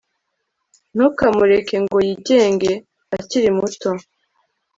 [0.95, 2.71] ntukamureke ngo yigenge
[3.17, 3.89] akiri muto